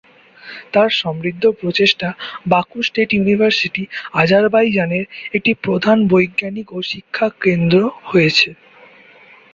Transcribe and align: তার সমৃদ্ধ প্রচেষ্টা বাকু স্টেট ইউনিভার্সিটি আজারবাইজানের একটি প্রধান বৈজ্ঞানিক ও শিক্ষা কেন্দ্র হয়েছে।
তার 0.73 0.89
সমৃদ্ধ 1.01 1.43
প্রচেষ্টা 1.59 2.09
বাকু 2.45 2.77
স্টেট 2.83 3.09
ইউনিভার্সিটি 3.13 3.83
আজারবাইজানের 4.13 5.05
একটি 5.33 5.51
প্রধান 5.65 5.97
বৈজ্ঞানিক 6.11 6.67
ও 6.71 6.89
শিক্ষা 6.91 7.27
কেন্দ্র 7.43 7.77
হয়েছে। 8.05 8.49